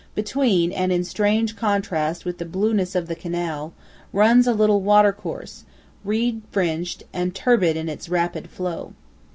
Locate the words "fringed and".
6.49-7.35